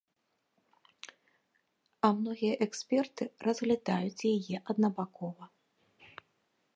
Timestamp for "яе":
4.33-4.55